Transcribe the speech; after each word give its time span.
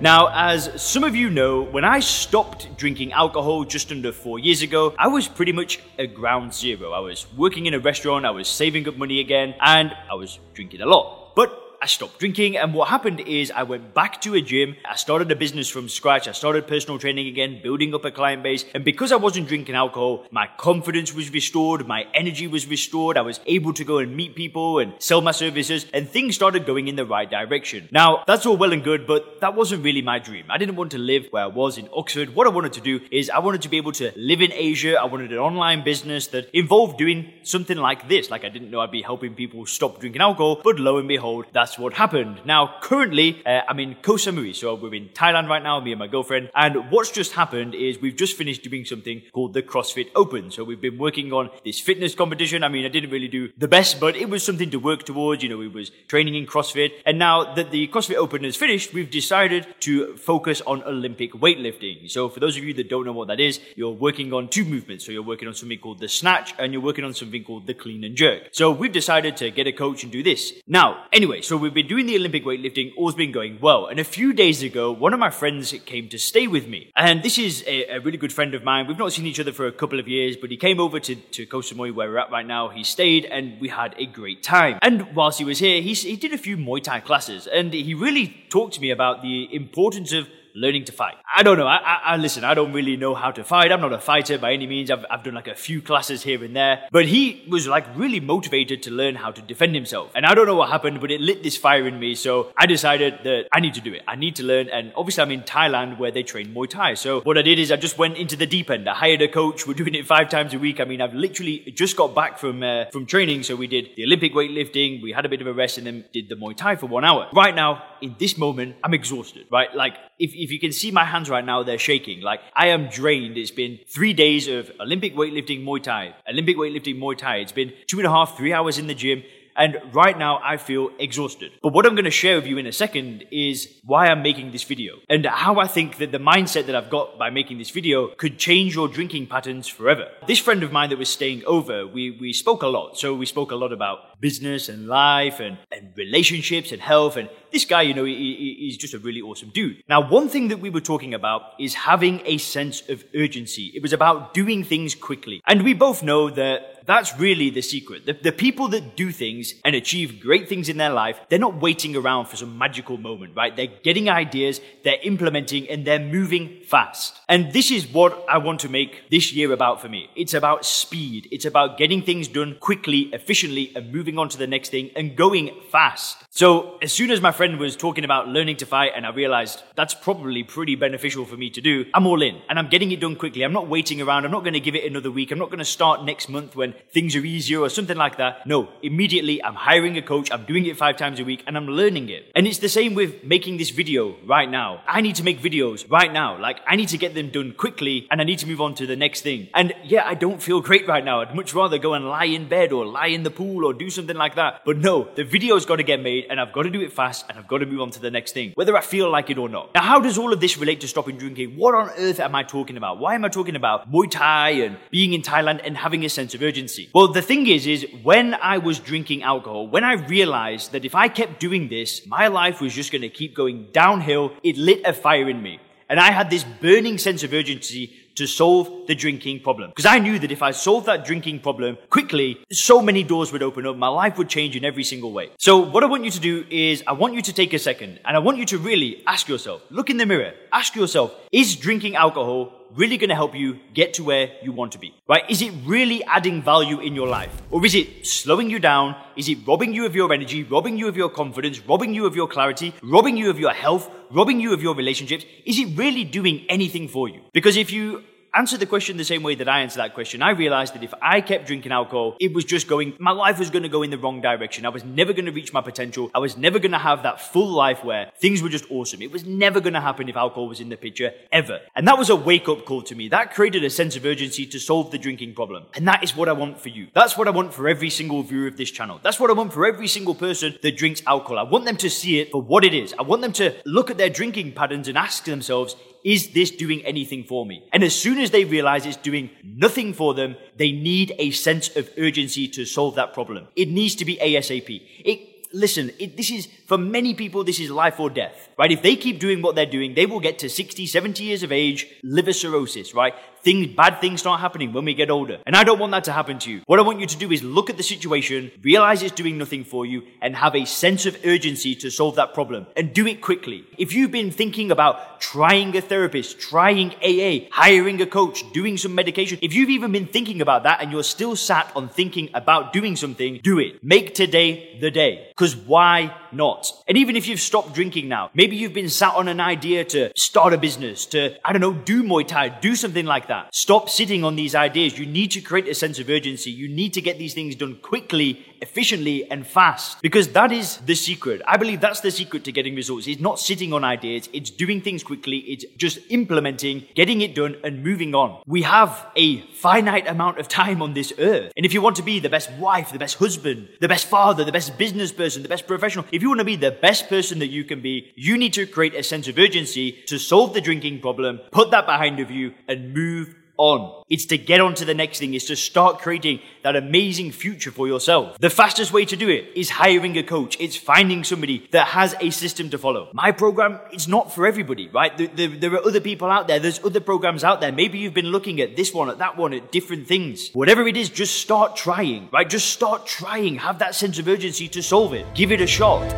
Now, 0.00 0.28
as 0.32 0.80
some 0.80 1.02
of 1.02 1.16
you 1.16 1.28
know, 1.28 1.62
when 1.62 1.84
I 1.84 1.98
stopped 1.98 2.76
drinking 2.76 3.10
alcohol 3.10 3.64
just 3.64 3.90
under 3.90 4.12
four 4.12 4.38
years 4.38 4.62
ago, 4.62 4.94
I 4.96 5.08
was 5.08 5.26
pretty 5.26 5.50
much 5.50 5.80
a 5.98 6.06
ground 6.06 6.54
zero. 6.54 6.92
I 6.92 7.00
was 7.00 7.26
working 7.36 7.66
in 7.66 7.74
a 7.74 7.80
restaurant, 7.80 8.24
I 8.24 8.30
was 8.30 8.46
saving 8.46 8.86
up 8.86 8.96
money 8.96 9.18
again, 9.18 9.56
and 9.60 9.92
I 10.08 10.14
was 10.14 10.38
drinking 10.54 10.82
a 10.82 10.86
lot. 10.86 11.34
But 11.34 11.50
I 11.80 11.86
stopped 11.86 12.18
drinking, 12.18 12.56
and 12.56 12.74
what 12.74 12.88
happened 12.88 13.20
is 13.20 13.52
I 13.52 13.62
went 13.62 13.94
back 13.94 14.20
to 14.22 14.34
a 14.34 14.40
gym. 14.40 14.74
I 14.84 14.96
started 14.96 15.30
a 15.30 15.36
business 15.36 15.68
from 15.68 15.88
scratch. 15.88 16.26
I 16.26 16.32
started 16.32 16.66
personal 16.66 16.98
training 16.98 17.28
again, 17.28 17.60
building 17.62 17.94
up 17.94 18.04
a 18.04 18.10
client 18.10 18.42
base. 18.42 18.64
And 18.74 18.84
because 18.84 19.12
I 19.12 19.16
wasn't 19.16 19.46
drinking 19.46 19.76
alcohol, 19.76 20.26
my 20.32 20.48
confidence 20.56 21.14
was 21.14 21.32
restored, 21.32 21.86
my 21.86 22.06
energy 22.14 22.48
was 22.48 22.66
restored. 22.66 23.16
I 23.16 23.20
was 23.20 23.38
able 23.46 23.72
to 23.74 23.84
go 23.84 23.98
and 23.98 24.16
meet 24.16 24.34
people 24.34 24.80
and 24.80 24.94
sell 24.98 25.20
my 25.20 25.30
services, 25.30 25.86
and 25.94 26.08
things 26.08 26.34
started 26.34 26.66
going 26.66 26.88
in 26.88 26.96
the 26.96 27.06
right 27.06 27.30
direction. 27.30 27.88
Now, 27.92 28.24
that's 28.26 28.44
all 28.44 28.56
well 28.56 28.72
and 28.72 28.82
good, 28.82 29.06
but 29.06 29.40
that 29.40 29.54
wasn't 29.54 29.84
really 29.84 30.02
my 30.02 30.18
dream. 30.18 30.46
I 30.50 30.58
didn't 30.58 30.74
want 30.74 30.90
to 30.92 30.98
live 30.98 31.28
where 31.30 31.44
I 31.44 31.46
was 31.46 31.78
in 31.78 31.88
Oxford. 31.92 32.34
What 32.34 32.48
I 32.48 32.50
wanted 32.50 32.72
to 32.72 32.80
do 32.80 33.00
is 33.12 33.30
I 33.30 33.38
wanted 33.38 33.62
to 33.62 33.68
be 33.68 33.76
able 33.76 33.92
to 33.92 34.10
live 34.16 34.42
in 34.42 34.52
Asia. 34.52 34.96
I 35.00 35.04
wanted 35.04 35.30
an 35.30 35.38
online 35.38 35.84
business 35.84 36.26
that 36.28 36.50
involved 36.52 36.98
doing 36.98 37.32
something 37.44 37.78
like 37.78 38.08
this. 38.08 38.30
Like 38.30 38.44
I 38.44 38.48
didn't 38.48 38.72
know 38.72 38.80
I'd 38.80 38.90
be 38.90 39.02
helping 39.02 39.34
people 39.34 39.64
stop 39.64 40.00
drinking 40.00 40.22
alcohol, 40.22 40.60
but 40.64 40.80
lo 40.80 40.98
and 40.98 41.06
behold, 41.06 41.46
that's 41.52 41.67
that's 41.68 41.78
what 41.78 41.92
happened. 41.92 42.40
Now, 42.46 42.76
currently, 42.80 43.44
uh, 43.44 43.60
I'm 43.68 43.78
in 43.78 43.96
Koh 43.96 44.14
Samui, 44.14 44.54
so 44.56 44.74
we're 44.74 44.94
in 44.94 45.10
Thailand 45.10 45.48
right 45.48 45.62
now, 45.62 45.78
me 45.80 45.92
and 45.92 45.98
my 45.98 46.06
girlfriend. 46.06 46.48
And 46.54 46.90
what's 46.90 47.10
just 47.10 47.32
happened 47.32 47.74
is 47.74 48.00
we've 48.00 48.16
just 48.16 48.38
finished 48.38 48.62
doing 48.62 48.86
something 48.86 49.20
called 49.34 49.52
the 49.52 49.62
CrossFit 49.62 50.08
Open. 50.14 50.50
So 50.50 50.64
we've 50.64 50.80
been 50.80 50.96
working 50.96 51.30
on 51.30 51.50
this 51.66 51.78
fitness 51.78 52.14
competition. 52.14 52.64
I 52.64 52.68
mean, 52.68 52.86
I 52.86 52.88
didn't 52.88 53.10
really 53.10 53.28
do 53.28 53.52
the 53.58 53.68
best, 53.68 54.00
but 54.00 54.16
it 54.16 54.30
was 54.30 54.42
something 54.42 54.70
to 54.70 54.78
work 54.78 55.04
towards. 55.04 55.42
You 55.42 55.50
know, 55.50 55.58
we 55.58 55.68
was 55.68 55.90
training 56.06 56.36
in 56.36 56.46
CrossFit. 56.46 56.92
And 57.04 57.18
now 57.18 57.52
that 57.52 57.70
the 57.70 57.86
CrossFit 57.88 58.16
Open 58.16 58.46
is 58.46 58.56
finished, 58.56 58.94
we've 58.94 59.10
decided 59.10 59.66
to 59.80 60.16
focus 60.16 60.62
on 60.66 60.82
Olympic 60.84 61.32
weightlifting. 61.32 62.10
So 62.10 62.30
for 62.30 62.40
those 62.40 62.56
of 62.56 62.64
you 62.64 62.72
that 62.74 62.88
don't 62.88 63.04
know 63.04 63.12
what 63.12 63.28
that 63.28 63.40
is, 63.40 63.60
you're 63.76 63.90
working 63.90 64.32
on 64.32 64.48
two 64.48 64.64
movements. 64.64 65.04
So 65.04 65.12
you're 65.12 65.22
working 65.22 65.48
on 65.48 65.54
something 65.54 65.78
called 65.78 65.98
the 65.98 66.08
snatch 66.08 66.54
and 66.58 66.72
you're 66.72 66.80
working 66.80 67.04
on 67.04 67.12
something 67.12 67.44
called 67.44 67.66
the 67.66 67.74
clean 67.74 68.04
and 68.04 68.16
jerk. 68.16 68.48
So 68.52 68.70
we've 68.70 68.90
decided 68.90 69.36
to 69.36 69.50
get 69.50 69.66
a 69.66 69.72
coach 69.72 70.02
and 70.02 70.10
do 70.10 70.22
this. 70.22 70.54
Now, 70.66 71.04
anyway, 71.12 71.42
so 71.42 71.57
we've 71.58 71.74
been 71.74 71.86
doing 71.86 72.06
the 72.06 72.16
Olympic 72.16 72.44
weightlifting, 72.44 72.92
all's 72.96 73.14
been 73.14 73.32
going 73.32 73.58
well. 73.60 73.86
And 73.86 73.98
a 73.98 74.04
few 74.04 74.32
days 74.32 74.62
ago, 74.62 74.92
one 74.92 75.12
of 75.12 75.20
my 75.20 75.30
friends 75.30 75.74
came 75.84 76.08
to 76.08 76.18
stay 76.18 76.46
with 76.46 76.66
me. 76.66 76.90
And 76.96 77.22
this 77.22 77.38
is 77.38 77.64
a, 77.66 77.96
a 77.96 78.00
really 78.00 78.18
good 78.18 78.32
friend 78.32 78.54
of 78.54 78.64
mine. 78.64 78.86
We've 78.86 78.98
not 78.98 79.12
seen 79.12 79.26
each 79.26 79.40
other 79.40 79.52
for 79.52 79.66
a 79.66 79.72
couple 79.72 80.00
of 80.00 80.08
years, 80.08 80.36
but 80.36 80.50
he 80.50 80.56
came 80.56 80.80
over 80.80 81.00
to, 81.00 81.14
to 81.14 81.46
Koh 81.46 81.62
where 81.76 81.92
we're 81.92 82.18
at 82.18 82.30
right 82.30 82.46
now. 82.46 82.68
He 82.68 82.84
stayed 82.84 83.24
and 83.24 83.60
we 83.60 83.68
had 83.68 83.94
a 83.98 84.06
great 84.06 84.42
time. 84.42 84.78
And 84.82 85.14
whilst 85.14 85.38
he 85.38 85.44
was 85.44 85.58
here, 85.58 85.82
he, 85.82 85.92
he 85.94 86.16
did 86.16 86.32
a 86.32 86.38
few 86.38 86.56
Muay 86.56 86.82
Thai 86.82 87.00
classes 87.00 87.46
and 87.46 87.72
he 87.72 87.94
really 87.94 88.34
talked 88.48 88.74
to 88.74 88.80
me 88.80 88.90
about 88.90 89.22
the 89.22 89.54
importance 89.54 90.12
of 90.12 90.28
learning 90.58 90.84
to 90.86 90.92
fight. 90.92 91.14
I 91.34 91.42
don't 91.42 91.58
know. 91.58 91.66
I, 91.66 91.76
I, 91.76 92.00
I, 92.04 92.16
listen. 92.16 92.44
I 92.44 92.54
don't 92.54 92.72
really 92.72 92.96
know 92.96 93.14
how 93.14 93.30
to 93.30 93.44
fight. 93.44 93.72
I'm 93.72 93.80
not 93.80 93.92
a 93.92 93.98
fighter 93.98 94.38
by 94.38 94.52
any 94.52 94.66
means. 94.66 94.90
I've, 94.90 95.04
I've 95.10 95.22
done 95.22 95.34
like 95.34 95.48
a 95.48 95.54
few 95.54 95.80
classes 95.80 96.22
here 96.22 96.42
and 96.44 96.54
there, 96.54 96.88
but 96.90 97.06
he 97.06 97.44
was 97.48 97.66
like 97.66 97.86
really 97.96 98.20
motivated 98.20 98.82
to 98.84 98.90
learn 98.90 99.14
how 99.14 99.30
to 99.30 99.42
defend 99.42 99.74
himself. 99.74 100.10
And 100.14 100.26
I 100.26 100.34
don't 100.34 100.46
know 100.46 100.56
what 100.56 100.70
happened, 100.70 101.00
but 101.00 101.10
it 101.10 101.20
lit 101.20 101.42
this 101.42 101.56
fire 101.56 101.86
in 101.86 101.98
me. 101.98 102.14
So 102.14 102.52
I 102.56 102.66
decided 102.66 103.20
that 103.24 103.48
I 103.52 103.60
need 103.60 103.74
to 103.74 103.80
do 103.80 103.94
it. 103.94 104.02
I 104.08 104.16
need 104.16 104.36
to 104.36 104.44
learn. 104.44 104.68
And 104.68 104.92
obviously, 104.96 105.22
I'm 105.22 105.30
in 105.30 105.42
Thailand 105.42 105.98
where 105.98 106.10
they 106.10 106.22
train 106.22 106.54
Muay 106.54 106.68
Thai. 106.68 106.94
So 106.94 107.20
what 107.22 107.38
I 107.38 107.42
did 107.42 107.58
is 107.58 107.70
I 107.72 107.76
just 107.76 107.98
went 107.98 108.16
into 108.16 108.36
the 108.36 108.46
deep 108.46 108.70
end. 108.70 108.88
I 108.88 108.94
hired 108.94 109.22
a 109.22 109.28
coach. 109.28 109.66
We're 109.66 109.74
doing 109.74 109.94
it 109.94 110.06
five 110.06 110.28
times 110.28 110.54
a 110.54 110.58
week. 110.58 110.80
I 110.80 110.84
mean, 110.84 111.00
I've 111.00 111.14
literally 111.14 111.72
just 111.74 111.96
got 111.96 112.14
back 112.14 112.38
from 112.38 112.62
uh, 112.62 112.86
from 112.92 113.06
training. 113.06 113.42
So 113.42 113.56
we 113.56 113.66
did 113.66 113.90
the 113.96 114.04
Olympic 114.04 114.32
weightlifting. 114.34 115.02
We 115.02 115.12
had 115.12 115.24
a 115.24 115.28
bit 115.28 115.40
of 115.40 115.46
a 115.46 115.52
rest 115.52 115.78
and 115.78 115.86
then 115.86 116.04
did 116.12 116.28
the 116.28 116.34
Muay 116.34 116.56
Thai 116.56 116.76
for 116.76 116.86
one 116.86 117.04
hour. 117.04 117.28
Right 117.32 117.54
now, 117.54 117.82
in 118.00 118.16
this 118.18 118.36
moment, 118.38 118.76
I'm 118.82 118.94
exhausted. 118.94 119.46
Right, 119.50 119.74
like 119.74 119.94
if 120.18 120.34
if 120.34 120.47
you 120.50 120.58
can 120.58 120.72
see 120.72 120.90
my 120.90 121.04
hands 121.04 121.28
right 121.30 121.44
now, 121.44 121.62
they're 121.62 121.78
shaking. 121.78 122.20
Like 122.20 122.40
I 122.54 122.68
am 122.68 122.88
drained. 122.88 123.36
It's 123.36 123.50
been 123.50 123.78
three 123.88 124.12
days 124.12 124.48
of 124.48 124.70
Olympic 124.80 125.14
weightlifting 125.14 125.64
Muay 125.64 125.82
Thai, 125.82 126.14
Olympic 126.28 126.56
weightlifting 126.56 126.98
Muay 126.98 127.16
Thai. 127.16 127.36
It's 127.36 127.52
been 127.52 127.72
two 127.86 127.98
and 127.98 128.06
a 128.06 128.10
half, 128.10 128.36
three 128.36 128.52
hours 128.52 128.78
in 128.78 128.86
the 128.86 128.94
gym. 128.94 129.22
And 129.58 129.76
right 129.92 130.16
now 130.16 130.40
I 130.42 130.56
feel 130.56 130.90
exhausted. 131.00 131.50
But 131.64 131.72
what 131.72 131.84
I'm 131.84 131.96
going 131.96 132.04
to 132.04 132.12
share 132.12 132.36
with 132.36 132.46
you 132.46 132.58
in 132.58 132.66
a 132.68 132.72
second 132.72 133.24
is 133.32 133.68
why 133.82 134.06
I'm 134.06 134.22
making 134.22 134.52
this 134.52 134.62
video 134.62 134.98
and 135.08 135.26
how 135.26 135.58
I 135.58 135.66
think 135.66 135.98
that 135.98 136.12
the 136.12 136.18
mindset 136.18 136.66
that 136.66 136.76
I've 136.76 136.90
got 136.90 137.18
by 137.18 137.30
making 137.30 137.58
this 137.58 137.70
video 137.70 138.06
could 138.14 138.38
change 138.38 138.76
your 138.76 138.86
drinking 138.86 139.26
patterns 139.26 139.66
forever. 139.66 140.06
This 140.28 140.38
friend 140.38 140.62
of 140.62 140.70
mine 140.70 140.90
that 140.90 140.98
was 140.98 141.08
staying 141.08 141.44
over, 141.44 141.88
we, 141.88 142.16
we 142.20 142.32
spoke 142.32 142.62
a 142.62 142.68
lot. 142.68 142.98
So 142.98 143.16
we 143.16 143.26
spoke 143.26 143.50
a 143.50 143.56
lot 143.56 143.72
about 143.72 144.17
business 144.20 144.68
and 144.68 144.86
life 144.86 145.40
and, 145.40 145.58
and 145.70 145.92
relationships 145.96 146.72
and 146.72 146.80
health. 146.80 147.16
And 147.16 147.28
this 147.52 147.64
guy, 147.64 147.82
you 147.82 147.94
know, 147.94 148.04
he, 148.04 148.56
he's 148.58 148.76
just 148.76 148.94
a 148.94 148.98
really 148.98 149.20
awesome 149.20 149.50
dude. 149.50 149.82
Now, 149.88 150.08
one 150.08 150.28
thing 150.28 150.48
that 150.48 150.60
we 150.60 150.70
were 150.70 150.80
talking 150.80 151.14
about 151.14 151.42
is 151.58 151.74
having 151.74 152.20
a 152.24 152.38
sense 152.38 152.88
of 152.88 153.04
urgency. 153.14 153.72
It 153.74 153.82
was 153.82 153.92
about 153.92 154.34
doing 154.34 154.64
things 154.64 154.94
quickly. 154.94 155.42
And 155.46 155.62
we 155.62 155.74
both 155.74 156.02
know 156.02 156.30
that 156.30 156.78
that's 156.88 157.18
really 157.18 157.50
the 157.50 157.60
secret. 157.60 158.06
The, 158.06 158.14
the, 158.14 158.32
people 158.32 158.68
that 158.68 158.96
do 158.96 159.12
things 159.12 159.52
and 159.62 159.76
achieve 159.76 160.20
great 160.20 160.48
things 160.48 160.70
in 160.70 160.78
their 160.78 160.88
life, 160.88 161.20
they're 161.28 161.38
not 161.38 161.60
waiting 161.60 161.94
around 161.94 162.28
for 162.28 162.36
some 162.36 162.56
magical 162.56 162.96
moment, 162.96 163.36
right? 163.36 163.54
They're 163.54 163.66
getting 163.66 164.08
ideas, 164.08 164.62
they're 164.84 165.02
implementing, 165.02 165.68
and 165.68 165.86
they're 165.86 165.98
moving 165.98 166.62
fast. 166.64 167.20
And 167.28 167.52
this 167.52 167.70
is 167.70 167.86
what 167.86 168.24
I 168.26 168.38
want 168.38 168.60
to 168.60 168.70
make 168.70 169.10
this 169.10 169.34
year 169.34 169.52
about 169.52 169.82
for 169.82 169.90
me. 169.90 170.08
It's 170.16 170.32
about 170.32 170.64
speed. 170.64 171.28
It's 171.30 171.44
about 171.44 171.76
getting 171.76 172.00
things 172.00 172.26
done 172.26 172.56
quickly, 172.58 173.10
efficiently, 173.12 173.70
and 173.76 173.92
moving 173.92 174.07
on 174.16 174.28
to 174.28 174.38
the 174.38 174.46
next 174.46 174.68
thing 174.68 174.90
and 174.94 175.16
going 175.16 175.50
fast. 175.72 176.16
So 176.30 176.78
as 176.80 176.92
soon 176.92 177.10
as 177.10 177.20
my 177.20 177.32
friend 177.32 177.58
was 177.58 177.74
talking 177.74 178.04
about 178.04 178.28
learning 178.28 178.58
to 178.58 178.66
fight 178.66 178.92
and 178.94 179.04
I 179.04 179.10
realized 179.10 179.60
that's 179.74 179.92
probably 179.92 180.44
pretty 180.44 180.76
beneficial 180.76 181.24
for 181.24 181.36
me 181.36 181.50
to 181.50 181.60
do, 181.60 181.86
I'm 181.92 182.06
all 182.06 182.22
in 182.22 182.40
and 182.48 182.60
I'm 182.60 182.68
getting 182.68 182.92
it 182.92 183.00
done 183.00 183.16
quickly. 183.16 183.42
I'm 183.42 183.52
not 183.52 183.66
waiting 183.66 184.00
around. 184.00 184.24
I'm 184.24 184.30
not 184.30 184.44
going 184.44 184.52
to 184.52 184.60
give 184.60 184.76
it 184.76 184.84
another 184.84 185.10
week. 185.10 185.32
I'm 185.32 185.38
not 185.40 185.50
going 185.50 185.58
to 185.58 185.64
start 185.64 186.04
next 186.04 186.28
month 186.28 186.54
when 186.54 186.74
things 186.92 187.16
are 187.16 187.24
easier 187.24 187.58
or 187.58 187.68
something 187.68 187.96
like 187.96 188.18
that. 188.18 188.46
No, 188.46 188.68
immediately 188.82 189.42
I'm 189.42 189.56
hiring 189.56 189.98
a 189.98 190.02
coach. 190.02 190.30
I'm 190.30 190.44
doing 190.44 190.66
it 190.66 190.76
five 190.76 190.96
times 190.96 191.18
a 191.18 191.24
week 191.24 191.42
and 191.48 191.56
I'm 191.56 191.66
learning 191.66 192.08
it. 192.08 192.30
And 192.36 192.46
it's 192.46 192.58
the 192.58 192.68
same 192.68 192.94
with 192.94 193.24
making 193.24 193.56
this 193.56 193.70
video 193.70 194.14
right 194.24 194.48
now. 194.48 194.82
I 194.86 195.00
need 195.00 195.16
to 195.16 195.24
make 195.24 195.40
videos 195.40 195.90
right 195.90 196.12
now. 196.12 196.40
Like 196.40 196.60
I 196.68 196.76
need 196.76 196.90
to 196.90 196.98
get 196.98 197.14
them 197.14 197.30
done 197.30 197.52
quickly 197.52 198.06
and 198.12 198.20
I 198.20 198.24
need 198.24 198.38
to 198.38 198.46
move 198.46 198.60
on 198.60 198.76
to 198.76 198.86
the 198.86 198.94
next 198.94 199.22
thing. 199.22 199.48
And 199.54 199.74
yeah, 199.82 200.04
I 200.06 200.14
don't 200.14 200.40
feel 200.40 200.60
great 200.60 200.86
right 200.86 201.04
now. 201.04 201.20
I'd 201.20 201.34
much 201.34 201.52
rather 201.52 201.78
go 201.78 201.94
and 201.94 202.08
lie 202.08 202.26
in 202.26 202.48
bed 202.48 202.70
or 202.70 202.86
lie 202.86 203.08
in 203.08 203.24
the 203.24 203.30
pool 203.30 203.64
or 203.64 203.72
do 203.72 203.90
something 203.90 203.97
like 204.06 204.36
that. 204.36 204.62
But 204.64 204.78
no, 204.78 205.08
the 205.14 205.24
video's 205.24 205.66
got 205.66 205.76
to 205.76 205.82
get 205.82 206.00
made 206.00 206.26
and 206.30 206.40
I've 206.40 206.52
got 206.52 206.62
to 206.62 206.70
do 206.70 206.80
it 206.80 206.92
fast 206.92 207.26
and 207.28 207.38
I've 207.38 207.48
got 207.48 207.58
to 207.58 207.66
move 207.66 207.80
on 207.80 207.90
to 207.90 208.00
the 208.00 208.10
next 208.10 208.32
thing, 208.32 208.52
whether 208.54 208.76
I 208.76 208.80
feel 208.80 209.10
like 209.10 209.30
it 209.30 209.38
or 209.38 209.48
not. 209.48 209.74
Now, 209.74 209.82
how 209.82 210.00
does 210.00 210.18
all 210.18 210.32
of 210.32 210.40
this 210.40 210.58
relate 210.58 210.80
to 210.82 210.88
stopping 210.88 211.16
drinking? 211.16 211.56
What 211.56 211.74
on 211.74 211.90
earth 211.98 212.20
am 212.20 212.34
I 212.34 212.42
talking 212.42 212.76
about? 212.76 212.98
Why 212.98 213.14
am 213.14 213.24
I 213.24 213.28
talking 213.28 213.56
about 213.56 213.90
Muay 213.90 214.10
Thai 214.10 214.50
and 214.50 214.76
being 214.90 215.12
in 215.12 215.22
Thailand 215.22 215.60
and 215.64 215.76
having 215.76 216.04
a 216.04 216.08
sense 216.08 216.34
of 216.34 216.42
urgency? 216.42 216.88
Well, 216.94 217.12
the 217.12 217.22
thing 217.22 217.46
is, 217.46 217.66
is 217.66 217.86
when 218.02 218.34
I 218.34 218.58
was 218.58 218.78
drinking 218.78 219.22
alcohol, 219.22 219.68
when 219.68 219.84
I 219.84 219.94
realized 219.94 220.72
that 220.72 220.84
if 220.84 220.94
I 220.94 221.08
kept 221.08 221.40
doing 221.40 221.68
this, 221.68 222.06
my 222.06 222.28
life 222.28 222.60
was 222.60 222.74
just 222.74 222.92
going 222.92 223.02
to 223.02 223.08
keep 223.08 223.34
going 223.34 223.68
downhill, 223.72 224.32
it 224.42 224.56
lit 224.56 224.82
a 224.84 224.92
fire 224.92 225.28
in 225.28 225.42
me. 225.42 225.60
And 225.90 225.98
I 225.98 226.10
had 226.10 226.28
this 226.28 226.44
burning 226.44 226.98
sense 226.98 227.22
of 227.22 227.32
urgency 227.32 227.94
to 228.18 228.26
solve 228.26 228.86
the 228.86 228.94
drinking 228.94 229.40
problem. 229.40 229.70
Because 229.70 229.86
I 229.86 229.98
knew 229.98 230.18
that 230.18 230.30
if 230.30 230.42
I 230.42 230.50
solved 230.50 230.86
that 230.86 231.04
drinking 231.04 231.40
problem 231.40 231.78
quickly, 231.90 232.38
so 232.52 232.82
many 232.82 233.02
doors 233.02 233.32
would 233.32 233.42
open 233.42 233.66
up. 233.66 233.76
My 233.76 233.88
life 233.88 234.18
would 234.18 234.28
change 234.28 234.56
in 234.56 234.64
every 234.64 234.84
single 234.84 235.12
way. 235.12 235.30
So 235.38 235.58
what 235.58 235.82
I 235.82 235.86
want 235.86 236.04
you 236.04 236.10
to 236.10 236.20
do 236.20 236.44
is 236.50 236.82
I 236.86 236.92
want 236.92 237.14
you 237.14 237.22
to 237.22 237.32
take 237.32 237.52
a 237.52 237.58
second 237.58 238.00
and 238.04 238.16
I 238.16 238.20
want 238.20 238.38
you 238.38 238.44
to 238.46 238.58
really 238.58 239.02
ask 239.06 239.28
yourself, 239.28 239.62
look 239.70 239.90
in 239.90 239.96
the 239.96 240.06
mirror, 240.06 240.34
ask 240.52 240.74
yourself, 240.76 241.14
is 241.32 241.56
drinking 241.56 241.96
alcohol 241.96 242.52
really 242.74 242.96
going 242.96 243.08
to 243.08 243.14
help 243.14 243.34
you 243.34 243.58
get 243.74 243.94
to 243.94 244.04
where 244.04 244.30
you 244.42 244.52
want 244.52 244.72
to 244.72 244.78
be? 244.78 244.94
Right? 245.08 245.24
Is 245.28 245.42
it 245.42 245.52
really 245.64 246.04
adding 246.04 246.42
value 246.42 246.80
in 246.80 246.94
your 246.94 247.08
life? 247.08 247.30
Or 247.50 247.64
is 247.64 247.74
it 247.74 248.06
slowing 248.06 248.50
you 248.50 248.58
down? 248.58 248.96
Is 249.16 249.28
it 249.28 249.38
robbing 249.46 249.74
you 249.74 249.86
of 249.86 249.94
your 249.94 250.12
energy, 250.12 250.44
robbing 250.44 250.76
you 250.78 250.88
of 250.88 250.96
your 250.96 251.08
confidence, 251.08 251.60
robbing 251.60 251.94
you 251.94 252.06
of 252.06 252.14
your 252.14 252.28
clarity, 252.28 252.74
robbing 252.82 253.16
you 253.16 253.30
of 253.30 253.38
your 253.38 253.52
health, 253.52 253.90
robbing 254.10 254.40
you 254.40 254.52
of 254.52 254.62
your 254.62 254.74
relationships? 254.74 255.24
Is 255.44 255.58
it 255.58 255.76
really 255.76 256.04
doing 256.04 256.44
anything 256.48 256.88
for 256.88 257.08
you? 257.08 257.20
Because 257.32 257.56
if 257.56 257.72
you 257.72 258.02
answer 258.34 258.56
the 258.56 258.66
question 258.66 258.96
the 258.96 259.04
same 259.04 259.22
way 259.22 259.34
that 259.36 259.48
I 259.48 259.60
answer 259.60 259.78
that 259.78 259.94
question, 259.94 260.22
I 260.22 260.30
realized 260.30 260.74
that 260.74 260.84
if 260.84 260.94
I 261.00 261.20
kept 261.20 261.46
drinking 261.46 261.72
alcohol, 261.72 262.16
it 262.20 262.32
was 262.32 262.44
just 262.44 262.68
going, 262.68 262.94
my 262.98 263.10
life 263.10 263.38
was 263.38 263.50
going 263.50 263.62
to 263.62 263.68
go 263.68 263.82
in 263.82 263.90
the 263.90 263.98
wrong 263.98 264.20
direction. 264.20 264.66
I 264.66 264.70
was 264.70 264.84
never 264.84 265.12
going 265.12 265.26
to 265.26 265.32
reach 265.32 265.52
my 265.52 265.60
potential. 265.60 266.10
I 266.14 266.18
was 266.18 266.36
never 266.36 266.58
going 266.58 266.72
to 266.72 266.78
have 266.78 267.02
that 267.02 267.20
full 267.20 267.48
life 267.48 267.84
where 267.84 268.10
things 268.20 268.42
were 268.42 268.48
just 268.48 268.70
awesome. 268.70 269.02
It 269.02 269.12
was 269.12 269.24
never 269.24 269.60
going 269.60 269.74
to 269.74 269.80
happen 269.80 270.08
if 270.08 270.16
alcohol 270.16 270.48
was 270.48 270.60
in 270.60 270.68
the 270.68 270.76
picture, 270.76 271.12
ever. 271.32 271.60
And 271.74 271.86
that 271.88 271.98
was 271.98 272.10
a 272.10 272.16
wake 272.16 272.48
up 272.48 272.64
call 272.64 272.82
to 272.82 272.94
me. 272.94 273.08
That 273.08 273.34
created 273.34 273.64
a 273.64 273.70
sense 273.70 273.96
of 273.96 274.04
urgency 274.04 274.46
to 274.46 274.58
solve 274.58 274.90
the 274.90 274.98
drinking 274.98 275.34
problem. 275.34 275.64
And 275.74 275.86
that 275.88 276.02
is 276.02 276.16
what 276.16 276.28
I 276.28 276.32
want 276.32 276.60
for 276.60 276.68
you. 276.68 276.88
That's 276.94 277.16
what 277.16 277.28
I 277.28 277.30
want 277.30 277.54
for 277.54 277.68
every 277.68 277.90
single 277.90 278.22
viewer 278.22 278.48
of 278.48 278.56
this 278.56 278.70
channel. 278.70 279.00
That's 279.02 279.20
what 279.20 279.30
I 279.30 279.34
want 279.34 279.52
for 279.52 279.66
every 279.66 279.88
single 279.88 280.14
person 280.14 280.58
that 280.62 280.76
drinks 280.76 281.02
alcohol. 281.06 281.38
I 281.38 281.42
want 281.42 281.64
them 281.64 281.76
to 281.78 281.90
see 281.90 282.20
it 282.20 282.30
for 282.30 282.42
what 282.42 282.64
it 282.64 282.74
is. 282.74 282.94
I 282.98 283.02
want 283.02 283.22
them 283.22 283.32
to 283.34 283.54
look 283.64 283.90
at 283.90 283.98
their 283.98 284.10
drinking 284.10 284.52
patterns 284.52 284.88
and 284.88 284.98
ask 284.98 285.24
themselves, 285.24 285.76
is 286.04 286.30
this 286.32 286.50
doing 286.50 286.84
anything 286.84 287.24
for 287.24 287.44
me? 287.44 287.64
And 287.72 287.82
as 287.82 287.94
soon 287.94 288.18
as 288.18 288.30
they 288.30 288.44
realize 288.44 288.86
it's 288.86 288.96
doing 288.96 289.30
nothing 289.44 289.92
for 289.92 290.14
them, 290.14 290.36
they 290.56 290.72
need 290.72 291.14
a 291.18 291.30
sense 291.30 291.74
of 291.76 291.90
urgency 291.98 292.48
to 292.48 292.64
solve 292.64 292.94
that 292.96 293.12
problem. 293.14 293.48
It 293.56 293.68
needs 293.68 293.94
to 293.96 294.04
be 294.04 294.16
ASAP. 294.16 294.82
It 295.04 295.38
listen, 295.52 295.90
it, 295.98 296.16
this 296.16 296.30
is, 296.30 296.48
for 296.68 296.76
many 296.76 297.14
people, 297.14 297.44
this 297.44 297.60
is 297.60 297.70
life 297.70 297.98
or 297.98 298.10
death, 298.10 298.50
right? 298.58 298.70
If 298.70 298.82
they 298.82 298.94
keep 298.94 299.18
doing 299.18 299.40
what 299.40 299.54
they're 299.54 299.64
doing, 299.64 299.94
they 299.94 300.04
will 300.04 300.20
get 300.20 300.38
to 300.40 300.50
60, 300.50 300.84
70 300.86 301.24
years 301.24 301.42
of 301.42 301.50
age, 301.50 301.86
liver 302.02 302.34
cirrhosis, 302.34 302.92
right? 302.94 303.14
Things, 303.40 303.68
bad 303.74 304.00
things 304.02 304.20
start 304.20 304.40
happening 304.40 304.74
when 304.74 304.84
we 304.84 304.92
get 304.92 305.10
older. 305.10 305.38
And 305.46 305.56
I 305.56 305.64
don't 305.64 305.78
want 305.78 305.92
that 305.92 306.04
to 306.04 306.12
happen 306.12 306.38
to 306.40 306.50
you. 306.50 306.60
What 306.66 306.78
I 306.78 306.82
want 306.82 307.00
you 307.00 307.06
to 307.06 307.16
do 307.16 307.32
is 307.32 307.42
look 307.42 307.70
at 307.70 307.78
the 307.78 307.82
situation, 307.82 308.50
realize 308.62 309.02
it's 309.02 309.14
doing 309.14 309.38
nothing 309.38 309.64
for 309.64 309.86
you, 309.86 310.02
and 310.20 310.36
have 310.36 310.54
a 310.54 310.66
sense 310.66 311.06
of 311.06 311.16
urgency 311.24 311.74
to 311.76 311.90
solve 311.90 312.16
that 312.16 312.34
problem. 312.34 312.66
And 312.76 312.92
do 312.92 313.06
it 313.06 313.22
quickly. 313.22 313.64
If 313.78 313.94
you've 313.94 314.10
been 314.10 314.30
thinking 314.30 314.70
about 314.70 315.22
trying 315.22 315.74
a 315.74 315.80
therapist, 315.80 316.38
trying 316.38 316.90
AA, 317.02 317.48
hiring 317.50 318.02
a 318.02 318.06
coach, 318.06 318.42
doing 318.52 318.76
some 318.76 318.94
medication, 318.94 319.38
if 319.40 319.54
you've 319.54 319.70
even 319.70 319.92
been 319.92 320.06
thinking 320.06 320.42
about 320.42 320.64
that 320.64 320.82
and 320.82 320.92
you're 320.92 321.02
still 321.02 321.34
sat 321.34 321.72
on 321.74 321.88
thinking 321.88 322.28
about 322.34 322.74
doing 322.74 322.94
something, 322.94 323.40
do 323.42 323.58
it. 323.58 323.82
Make 323.82 324.14
today 324.14 324.78
the 324.80 324.90
day. 324.90 325.28
Because 325.30 325.56
why 325.56 326.14
not? 326.32 326.72
And 326.86 326.96
even 326.98 327.16
if 327.16 327.26
you've 327.26 327.40
stopped 327.40 327.74
drinking 327.74 328.08
now, 328.08 328.30
maybe 328.34 328.56
you've 328.56 328.72
been 328.72 328.88
sat 328.88 329.14
on 329.14 329.28
an 329.28 329.40
idea 329.40 329.84
to 329.86 330.10
start 330.16 330.52
a 330.52 330.58
business, 330.58 331.06
to, 331.06 331.36
I 331.44 331.52
don't 331.52 331.60
know, 331.60 331.72
do 331.72 332.02
Muay 332.02 332.26
Thai, 332.26 332.48
do 332.60 332.74
something 332.76 333.06
like 333.06 333.28
that. 333.28 333.54
Stop 333.54 333.90
sitting 333.90 334.24
on 334.24 334.36
these 334.36 334.54
ideas. 334.54 334.98
You 334.98 335.06
need 335.06 335.30
to 335.32 335.40
create 335.40 335.68
a 335.68 335.74
sense 335.74 335.98
of 335.98 336.08
urgency. 336.08 336.50
You 336.50 336.68
need 336.68 336.94
to 336.94 337.00
get 337.00 337.18
these 337.18 337.34
things 337.34 337.54
done 337.54 337.76
quickly, 337.82 338.44
efficiently, 338.60 339.30
and 339.30 339.46
fast. 339.46 340.00
Because 340.02 340.28
that 340.28 340.52
is 340.52 340.78
the 340.78 340.94
secret. 340.94 341.42
I 341.46 341.56
believe 341.56 341.80
that's 341.80 342.00
the 342.00 342.10
secret 342.10 342.44
to 342.44 342.52
getting 342.52 342.74
results. 342.74 343.06
It's 343.06 343.20
not 343.20 343.38
sitting 343.38 343.72
on 343.72 343.84
ideas. 343.84 344.28
It's 344.32 344.50
doing 344.50 344.80
things 344.80 345.02
quickly. 345.02 345.38
It's 345.38 345.64
just 345.76 345.98
implementing, 346.08 346.86
getting 346.94 347.20
it 347.20 347.34
done, 347.34 347.56
and 347.64 347.82
moving 347.82 348.14
on. 348.14 348.42
We 348.46 348.62
have 348.62 349.06
a 349.16 349.40
finite 349.52 350.06
amount 350.06 350.38
of 350.38 350.48
time 350.48 350.82
on 350.82 350.94
this 350.94 351.12
earth. 351.18 351.52
And 351.56 351.64
if 351.64 351.72
you 351.72 351.82
want 351.82 351.96
to 351.96 352.02
be 352.02 352.20
the 352.20 352.28
best 352.28 352.50
wife, 352.52 352.92
the 352.92 352.98
best 352.98 353.16
husband, 353.16 353.68
the 353.80 353.88
best 353.88 354.06
father, 354.06 354.44
the 354.44 354.52
best 354.52 354.78
business 354.78 355.12
person, 355.12 355.42
the 355.42 355.48
best 355.48 355.66
professional, 355.66 356.04
if 356.12 356.22
you 356.22 356.28
want 356.28 356.40
to 356.40 356.44
be 356.44 356.56
the 356.56 356.72
best 356.72 357.08
person 357.08 357.38
that 357.38 357.48
you 357.48 357.64
can 357.64 357.80
be, 357.80 358.12
you 358.14 358.36
need 358.36 358.52
to 358.54 358.66
create 358.66 358.94
a 358.94 359.02
sense 359.02 359.28
of 359.28 359.38
urgency 359.38 359.92
to 360.06 360.18
solve 360.18 360.54
the 360.54 360.60
drinking 360.60 361.00
problem, 361.00 361.40
put 361.50 361.70
that 361.70 361.86
behind 361.86 362.20
of 362.20 362.30
you, 362.30 362.54
and 362.66 362.94
move 362.94 363.34
on. 363.58 364.04
It's 364.08 364.24
to 364.26 364.38
get 364.38 364.60
on 364.60 364.74
to 364.76 364.84
the 364.84 364.94
next 364.94 365.18
thing. 365.18 365.34
It's 365.34 365.46
to 365.46 365.56
start 365.56 365.98
creating 365.98 366.40
that 366.62 366.76
amazing 366.76 367.32
future 367.32 367.70
for 367.70 367.86
yourself. 367.86 368.38
The 368.38 368.50
fastest 368.50 368.92
way 368.92 369.04
to 369.04 369.16
do 369.16 369.28
it 369.28 369.50
is 369.54 369.68
hiring 369.70 370.16
a 370.16 370.22
coach. 370.22 370.56
It's 370.58 370.76
finding 370.76 371.24
somebody 371.24 371.68
that 371.72 371.88
has 371.88 372.14
a 372.20 372.30
system 372.30 372.70
to 372.70 372.78
follow. 372.78 373.10
My 373.12 373.32
program, 373.32 373.80
it's 373.92 374.08
not 374.08 374.32
for 374.32 374.46
everybody, 374.46 374.88
right? 374.88 375.16
There, 375.18 375.26
there, 375.26 375.48
there, 375.48 375.74
are 375.74 375.86
other 375.86 376.00
people 376.00 376.30
out 376.30 376.48
there. 376.48 376.58
There's 376.58 376.82
other 376.84 377.00
programs 377.00 377.44
out 377.44 377.60
there. 377.60 377.72
Maybe 377.72 377.98
you've 377.98 378.14
been 378.14 378.32
looking 378.32 378.60
at 378.60 378.76
this 378.76 378.94
one, 378.94 379.10
at 379.10 379.18
that 379.18 379.36
one, 379.36 379.52
at 379.52 379.70
different 379.72 380.06
things. 380.06 380.50
Whatever 380.52 380.86
it 380.88 380.96
is, 380.96 381.10
just 381.10 381.36
start 381.40 381.76
trying, 381.76 382.28
right? 382.32 382.48
Just 382.48 382.70
start 382.70 383.06
trying. 383.06 383.56
Have 383.56 383.80
that 383.80 383.94
sense 383.94 384.18
of 384.18 384.28
urgency 384.28 384.68
to 384.68 384.82
solve 384.82 385.12
it. 385.12 385.26
Give 385.34 385.52
it 385.52 385.60
a 385.60 385.66
shot. 385.66 386.08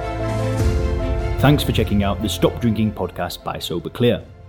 Thanks 1.41 1.63
for 1.63 1.73
checking 1.73 2.05
out 2.05 2.21
the 2.21 2.29
Stop 2.29 2.61
Drinking 2.61 2.93
podcast 2.93 3.43
by 3.43 3.59
Sober 3.59 3.89
Clear. 3.89 4.23